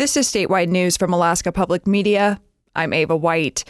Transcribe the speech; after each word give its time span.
This 0.00 0.16
is 0.16 0.32
statewide 0.32 0.70
news 0.70 0.96
from 0.96 1.12
Alaska 1.12 1.52
Public 1.52 1.86
Media. 1.86 2.40
I'm 2.74 2.94
Ava 2.94 3.14
White. 3.14 3.64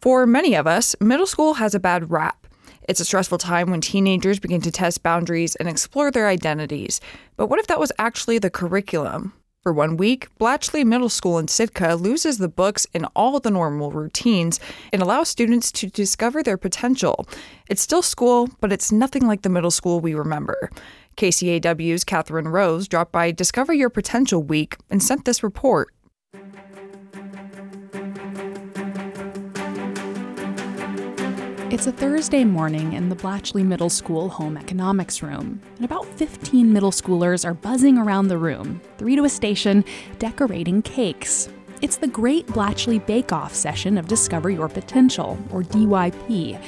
For 0.00 0.26
many 0.26 0.54
of 0.54 0.66
us, 0.66 0.96
middle 1.02 1.26
school 1.26 1.52
has 1.52 1.74
a 1.74 1.78
bad 1.78 2.10
rap. 2.10 2.46
It's 2.88 2.98
a 2.98 3.04
stressful 3.04 3.36
time 3.36 3.70
when 3.70 3.82
teenagers 3.82 4.38
begin 4.38 4.62
to 4.62 4.70
test 4.70 5.02
boundaries 5.02 5.54
and 5.56 5.68
explore 5.68 6.10
their 6.10 6.28
identities. 6.28 6.98
But 7.36 7.48
what 7.48 7.58
if 7.58 7.66
that 7.66 7.78
was 7.78 7.92
actually 7.98 8.38
the 8.38 8.48
curriculum? 8.48 9.34
For 9.62 9.72
one 9.72 9.98
week, 9.98 10.28
Blatchley 10.40 10.82
Middle 10.82 11.10
School 11.10 11.38
in 11.38 11.48
Sitka 11.48 11.96
loses 11.96 12.38
the 12.38 12.48
books 12.48 12.86
and 12.94 13.06
all 13.14 13.38
the 13.38 13.50
normal 13.50 13.90
routines 13.90 14.60
and 14.94 15.02
allows 15.02 15.28
students 15.28 15.70
to 15.72 15.88
discover 15.88 16.42
their 16.42 16.56
potential. 16.56 17.28
It's 17.68 17.82
still 17.82 18.00
school, 18.00 18.48
but 18.60 18.72
it's 18.72 18.92
nothing 18.92 19.26
like 19.26 19.42
the 19.42 19.50
middle 19.50 19.70
school 19.70 20.00
we 20.00 20.14
remember. 20.14 20.70
KCAW's 21.16 22.04
Katherine 22.04 22.48
Rose 22.48 22.86
dropped 22.88 23.12
by 23.12 23.30
Discover 23.30 23.72
Your 23.72 23.88
Potential 23.88 24.42
Week 24.42 24.76
and 24.90 25.02
sent 25.02 25.24
this 25.24 25.42
report. 25.42 25.88
It's 31.68 31.86
a 31.86 31.92
Thursday 31.92 32.44
morning 32.44 32.92
in 32.92 33.08
the 33.08 33.16
Blatchley 33.16 33.64
Middle 33.64 33.90
School 33.90 34.28
home 34.28 34.56
economics 34.56 35.22
room, 35.22 35.60
and 35.76 35.84
about 35.84 36.06
15 36.16 36.72
middle 36.72 36.90
schoolers 36.90 37.44
are 37.44 37.54
buzzing 37.54 37.98
around 37.98 38.28
the 38.28 38.38
room, 38.38 38.80
three 38.98 39.16
to 39.16 39.24
a 39.24 39.28
station, 39.28 39.84
decorating 40.18 40.80
cakes. 40.82 41.48
It's 41.82 41.96
the 41.96 42.06
Great 42.08 42.46
Blatchley 42.46 43.04
Bake 43.04 43.32
Off 43.32 43.54
session 43.54 43.98
of 43.98 44.06
Discover 44.06 44.50
Your 44.50 44.68
Potential, 44.68 45.36
or 45.50 45.62
DYP. 45.62 46.58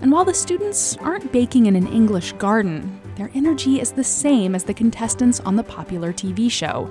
And 0.00 0.12
while 0.12 0.24
the 0.24 0.32
students 0.32 0.96
aren't 0.98 1.32
baking 1.32 1.66
in 1.66 1.76
an 1.76 1.86
English 1.88 2.32
garden, 2.34 3.00
their 3.16 3.30
energy 3.34 3.80
is 3.80 3.92
the 3.92 4.04
same 4.04 4.54
as 4.54 4.64
the 4.64 4.74
contestants 4.74 5.40
on 5.40 5.56
the 5.56 5.62
popular 5.62 6.12
TV 6.12 6.50
show 6.50 6.90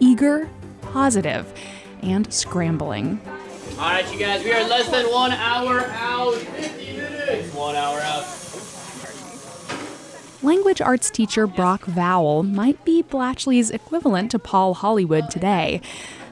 eager, 0.00 0.48
positive, 0.80 1.52
and 2.02 2.32
scrambling. 2.32 3.20
All 3.78 3.90
right, 3.90 4.12
you 4.12 4.18
guys, 4.18 4.44
we 4.44 4.52
are 4.52 4.66
less 4.68 4.88
than 4.90 5.06
one 5.06 5.32
hour 5.32 5.80
out. 5.80 6.34
50 6.34 6.96
minutes. 6.96 7.54
One 7.54 7.76
hour 7.76 8.00
out. 8.00 8.24
Language 10.42 10.80
arts 10.80 11.10
teacher 11.10 11.48
Brock 11.48 11.84
Vowell 11.84 12.44
might 12.44 12.84
be 12.84 13.02
Blatchley's 13.02 13.70
equivalent 13.70 14.30
to 14.30 14.38
Paul 14.38 14.74
Hollywood 14.74 15.30
today, 15.30 15.80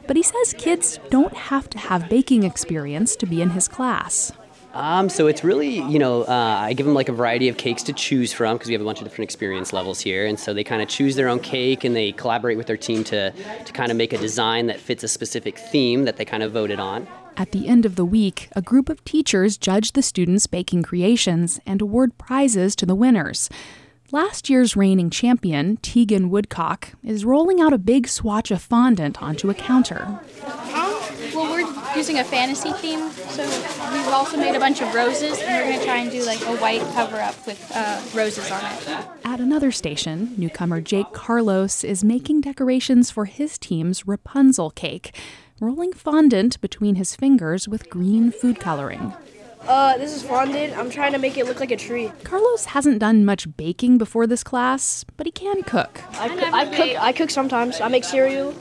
but 0.06 0.16
he 0.16 0.22
says 0.22 0.54
kids 0.56 1.00
don't 1.10 1.34
have 1.34 1.68
to 1.70 1.78
have 1.78 2.08
baking 2.08 2.44
experience 2.44 3.16
to 3.16 3.26
be 3.26 3.42
in 3.42 3.50
his 3.50 3.66
class. 3.66 4.32
Um, 4.76 5.08
so 5.08 5.26
it's 5.26 5.42
really, 5.42 5.78
you 5.78 5.98
know, 5.98 6.24
uh, 6.24 6.58
I 6.60 6.74
give 6.74 6.84
them 6.84 6.94
like 6.94 7.08
a 7.08 7.12
variety 7.12 7.48
of 7.48 7.56
cakes 7.56 7.82
to 7.84 7.94
choose 7.94 8.32
from 8.32 8.56
because 8.56 8.68
we 8.68 8.74
have 8.74 8.82
a 8.82 8.84
bunch 8.84 8.98
of 8.98 9.04
different 9.04 9.24
experience 9.24 9.72
levels 9.72 10.00
here, 10.00 10.26
and 10.26 10.38
so 10.38 10.52
they 10.52 10.64
kind 10.64 10.82
of 10.82 10.88
choose 10.88 11.16
their 11.16 11.28
own 11.28 11.40
cake 11.40 11.82
and 11.82 11.96
they 11.96 12.12
collaborate 12.12 12.58
with 12.58 12.66
their 12.66 12.76
team 12.76 13.02
to 13.04 13.30
to 13.30 13.72
kind 13.72 13.90
of 13.90 13.96
make 13.96 14.12
a 14.12 14.18
design 14.18 14.66
that 14.66 14.78
fits 14.78 15.02
a 15.02 15.08
specific 15.08 15.58
theme 15.58 16.04
that 16.04 16.18
they 16.18 16.26
kind 16.26 16.42
of 16.42 16.52
voted 16.52 16.78
on. 16.78 17.08
At 17.38 17.52
the 17.52 17.68
end 17.68 17.86
of 17.86 17.96
the 17.96 18.04
week, 18.04 18.48
a 18.54 18.60
group 18.60 18.90
of 18.90 19.02
teachers 19.04 19.56
judge 19.56 19.92
the 19.92 20.02
students' 20.02 20.46
baking 20.46 20.82
creations 20.82 21.58
and 21.64 21.80
award 21.80 22.18
prizes 22.18 22.76
to 22.76 22.86
the 22.86 22.94
winners. 22.94 23.48
Last 24.12 24.48
year's 24.48 24.76
reigning 24.76 25.10
champion, 25.10 25.78
Tegan 25.78 26.30
Woodcock, 26.30 26.92
is 27.02 27.24
rolling 27.24 27.60
out 27.60 27.72
a 27.72 27.78
big 27.78 28.06
swatch 28.06 28.50
of 28.50 28.62
fondant 28.62 29.20
onto 29.22 29.50
a 29.50 29.54
counter. 29.54 30.20
Well, 31.96 32.02
we're 32.04 32.08
using 32.10 32.18
a 32.18 32.24
fantasy 32.24 32.72
theme, 32.72 33.10
so 33.10 33.42
we've 33.90 34.08
also 34.08 34.36
made 34.36 34.54
a 34.54 34.58
bunch 34.58 34.82
of 34.82 34.92
roses, 34.94 35.38
and 35.40 35.48
we're 35.48 35.64
going 35.64 35.78
to 35.78 35.84
try 35.86 35.96
and 35.96 36.10
do 36.10 36.22
like 36.26 36.42
a 36.42 36.54
white 36.58 36.82
cover 36.92 37.16
up 37.16 37.34
with 37.46 37.72
uh, 37.74 38.02
roses 38.14 38.50
on 38.50 38.60
it. 38.66 39.06
At 39.24 39.40
another 39.40 39.72
station, 39.72 40.34
newcomer 40.36 40.82
Jake 40.82 41.14
Carlos 41.14 41.84
is 41.84 42.04
making 42.04 42.42
decorations 42.42 43.10
for 43.10 43.24
his 43.24 43.56
team's 43.56 44.06
Rapunzel 44.06 44.72
cake, 44.72 45.16
rolling 45.58 45.94
fondant 45.94 46.60
between 46.60 46.96
his 46.96 47.16
fingers 47.16 47.66
with 47.66 47.88
green 47.88 48.30
food 48.30 48.60
coloring. 48.60 49.14
Uh, 49.62 49.96
this 49.96 50.14
is 50.14 50.22
fondant. 50.22 50.76
I'm 50.76 50.90
trying 50.90 51.12
to 51.12 51.18
make 51.18 51.38
it 51.38 51.46
look 51.46 51.60
like 51.60 51.70
a 51.70 51.76
tree. 51.76 52.12
Carlos 52.24 52.66
hasn't 52.66 52.98
done 52.98 53.24
much 53.24 53.56
baking 53.56 53.96
before 53.96 54.26
this 54.26 54.44
class, 54.44 55.02
but 55.16 55.26
he 55.26 55.32
can 55.32 55.62
cook. 55.62 56.02
I, 56.12 56.28
coo- 56.28 56.52
I 56.52 56.66
cook. 56.66 57.02
I 57.02 57.12
cook 57.12 57.30
sometimes. 57.30 57.80
I 57.80 57.88
make 57.88 58.04
cereal, 58.04 58.52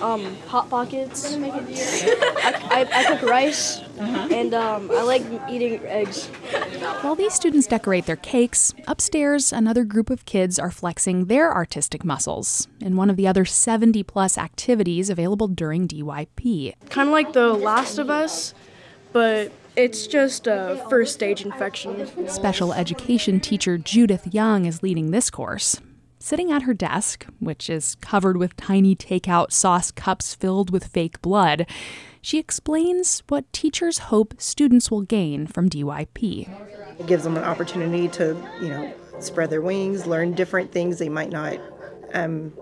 um, 0.00 0.36
hot 0.46 0.68
pockets. 0.70 1.34
I, 1.34 2.56
I, 2.70 2.88
I 2.92 3.04
cook 3.16 3.28
rice, 3.28 3.80
and 3.98 4.54
um, 4.54 4.90
I 4.90 5.02
like 5.02 5.22
eating 5.48 5.80
eggs. 5.86 6.26
While 7.02 7.14
these 7.14 7.34
students 7.34 7.66
decorate 7.66 8.06
their 8.06 8.16
cakes, 8.16 8.74
upstairs, 8.86 9.52
another 9.52 9.84
group 9.84 10.10
of 10.10 10.24
kids 10.24 10.58
are 10.58 10.70
flexing 10.70 11.26
their 11.26 11.52
artistic 11.52 12.04
muscles 12.04 12.68
in 12.80 12.96
one 12.96 13.10
of 13.10 13.16
the 13.16 13.26
other 13.26 13.44
70 13.44 14.02
plus 14.04 14.38
activities 14.38 15.10
available 15.10 15.48
during 15.48 15.88
DYP. 15.88 16.74
Kind 16.88 17.08
of 17.08 17.12
like 17.12 17.32
the 17.32 17.52
Last 17.52 17.98
of 17.98 18.10
Us, 18.10 18.54
but 19.12 19.52
it's 19.76 20.06
just 20.06 20.46
a 20.46 20.84
first 20.90 21.14
stage 21.14 21.44
infection. 21.44 22.28
Special 22.28 22.72
education 22.72 23.40
teacher 23.40 23.78
Judith 23.78 24.32
Young 24.32 24.66
is 24.66 24.82
leading 24.82 25.10
this 25.10 25.30
course. 25.30 25.80
Sitting 26.22 26.52
at 26.52 26.64
her 26.64 26.74
desk, 26.74 27.24
which 27.38 27.70
is 27.70 27.94
covered 28.02 28.36
with 28.36 28.54
tiny 28.54 28.94
takeout 28.94 29.52
sauce 29.52 29.90
cups 29.90 30.34
filled 30.34 30.70
with 30.70 30.86
fake 30.86 31.22
blood, 31.22 31.66
she 32.20 32.38
explains 32.38 33.22
what 33.28 33.50
teachers 33.54 33.98
hope 33.98 34.34
students 34.36 34.90
will 34.90 35.00
gain 35.00 35.46
from 35.46 35.70
DYP. 35.70 36.46
It 37.00 37.06
gives 37.06 37.24
them 37.24 37.38
an 37.38 37.44
opportunity 37.44 38.06
to, 38.08 38.36
you 38.60 38.68
know, 38.68 38.92
spread 39.18 39.48
their 39.48 39.62
wings, 39.62 40.06
learn 40.06 40.34
different 40.34 40.70
things 40.70 40.98
they 40.98 41.08
might 41.08 41.30
not 41.30 41.58
um, 42.12 42.52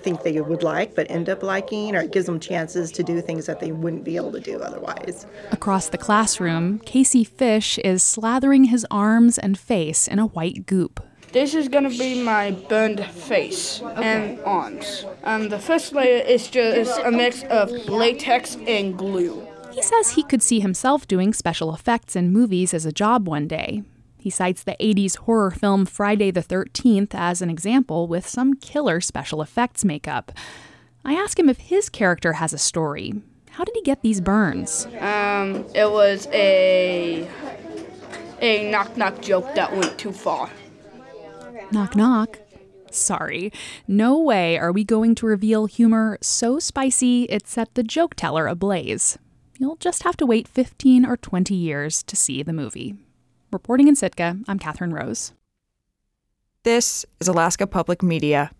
think 0.00 0.22
they 0.22 0.38
would 0.38 0.62
like, 0.62 0.94
but 0.94 1.10
end 1.10 1.30
up 1.30 1.42
liking, 1.42 1.96
or 1.96 2.00
it 2.00 2.12
gives 2.12 2.26
them 2.26 2.38
chances 2.38 2.92
to 2.92 3.02
do 3.02 3.22
things 3.22 3.46
that 3.46 3.60
they 3.60 3.72
wouldn't 3.72 4.04
be 4.04 4.16
able 4.16 4.32
to 4.32 4.40
do 4.40 4.60
otherwise. 4.60 5.24
Across 5.52 5.88
the 5.88 5.98
classroom, 5.98 6.80
Casey 6.80 7.24
Fish 7.24 7.78
is 7.78 8.02
slathering 8.02 8.66
his 8.66 8.86
arms 8.90 9.38
and 9.38 9.58
face 9.58 10.06
in 10.06 10.18
a 10.18 10.26
white 10.26 10.66
goop. 10.66 11.02
This 11.32 11.54
is 11.54 11.68
gonna 11.68 11.90
be 11.90 12.22
my 12.22 12.50
burned 12.50 13.04
face 13.04 13.80
and 13.96 14.40
arms. 14.40 15.04
Um, 15.22 15.48
the 15.48 15.58
first 15.58 15.92
layer 15.92 16.24
is 16.24 16.48
just 16.50 17.00
a 17.04 17.10
mix 17.10 17.44
of 17.44 17.70
latex 17.88 18.56
and 18.66 18.98
glue. 18.98 19.46
He 19.70 19.82
says 19.82 20.10
he 20.10 20.24
could 20.24 20.42
see 20.42 20.58
himself 20.58 21.06
doing 21.06 21.32
special 21.32 21.72
effects 21.72 22.16
in 22.16 22.32
movies 22.32 22.74
as 22.74 22.84
a 22.84 22.92
job 22.92 23.28
one 23.28 23.46
day. 23.46 23.84
He 24.18 24.28
cites 24.28 24.64
the 24.64 24.76
80s 24.80 25.16
horror 25.18 25.52
film 25.52 25.86
Friday 25.86 26.30
the 26.32 26.42
13th 26.42 27.14
as 27.14 27.40
an 27.40 27.48
example 27.48 28.08
with 28.08 28.26
some 28.28 28.54
killer 28.54 29.00
special 29.00 29.40
effects 29.40 29.84
makeup. 29.84 30.32
I 31.04 31.14
ask 31.14 31.38
him 31.38 31.48
if 31.48 31.58
his 31.58 31.88
character 31.88 32.34
has 32.34 32.52
a 32.52 32.58
story. 32.58 33.14
How 33.52 33.64
did 33.64 33.74
he 33.76 33.82
get 33.82 34.02
these 34.02 34.20
burns? 34.20 34.86
Um, 34.98 35.64
it 35.74 35.90
was 35.90 36.26
a 36.32 37.28
a 38.40 38.70
knock 38.70 38.96
knock 38.96 39.20
joke 39.22 39.54
that 39.54 39.72
went 39.72 39.98
too 39.98 40.12
far. 40.12 40.50
Knock 41.72 41.94
knock. 41.94 42.40
Sorry, 42.90 43.52
no 43.86 44.18
way 44.18 44.58
are 44.58 44.72
we 44.72 44.82
going 44.82 45.14
to 45.14 45.26
reveal 45.26 45.66
humor 45.66 46.18
so 46.20 46.58
spicy 46.58 47.24
it 47.24 47.46
set 47.46 47.74
the 47.74 47.84
joke 47.84 48.16
teller 48.16 48.48
ablaze. 48.48 49.16
You'll 49.56 49.76
just 49.76 50.02
have 50.02 50.16
to 50.16 50.26
wait 50.26 50.48
15 50.48 51.06
or 51.06 51.16
20 51.16 51.54
years 51.54 52.02
to 52.04 52.16
see 52.16 52.42
the 52.42 52.52
movie. 52.52 52.96
Reporting 53.52 53.86
in 53.86 53.94
Sitka, 53.94 54.38
I'm 54.48 54.58
Katherine 54.58 54.92
Rose. 54.92 55.32
This 56.64 57.06
is 57.20 57.28
Alaska 57.28 57.68
Public 57.68 58.02
Media. 58.02 58.50